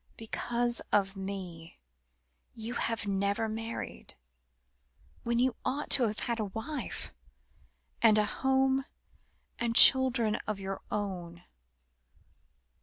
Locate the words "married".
3.47-4.15